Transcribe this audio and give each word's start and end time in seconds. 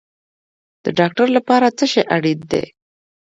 د 0.83 0.85
ډاکټر 0.99 1.27
لپاره 1.37 1.67
څه 1.77 1.85
شی 1.91 2.01
اړین 2.15 2.39
دی؟ 2.51 2.65